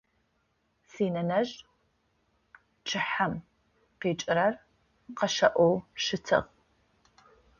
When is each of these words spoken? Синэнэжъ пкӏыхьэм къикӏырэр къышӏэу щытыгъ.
Синэнэжъ 0.91 1.53
пкӏыхьэм 2.81 3.33
къикӏырэр 3.99 4.53
къышӏэу 5.17 5.73
щытыгъ. 6.03 6.47